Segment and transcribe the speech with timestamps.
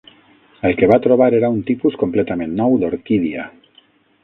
[0.69, 3.49] El que va trobar era un tipus completament nou d'orquídia.